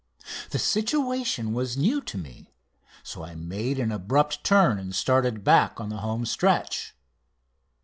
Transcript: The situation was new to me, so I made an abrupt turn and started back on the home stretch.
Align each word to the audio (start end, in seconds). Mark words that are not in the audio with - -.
The 0.49 0.57
situation 0.57 1.53
was 1.53 1.77
new 1.77 2.01
to 2.01 2.17
me, 2.17 2.55
so 3.03 3.23
I 3.23 3.35
made 3.35 3.77
an 3.77 3.91
abrupt 3.91 4.43
turn 4.43 4.79
and 4.79 4.95
started 4.95 5.43
back 5.43 5.79
on 5.79 5.89
the 5.89 5.97
home 5.97 6.25
stretch. 6.25 6.95